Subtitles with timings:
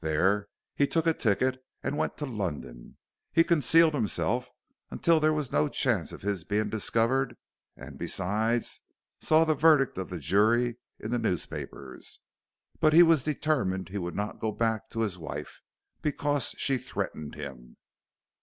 [0.00, 2.96] There he took a ticket and went to London.
[3.34, 4.48] He concealed himself
[4.90, 7.36] until there was no chance of his being discovered,
[7.76, 8.80] and besides,
[9.20, 12.20] saw the verdict of the jury in the newspapers.
[12.80, 15.60] But he was determined he would not go back to his wife,
[16.00, 17.76] because she threatened him."